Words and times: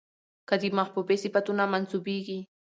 که 0.47 0.55
د 0.61 0.63
محبوبې 0.77 1.15
صفتونه 1.23 1.63
منسوبېږي، 1.71 2.39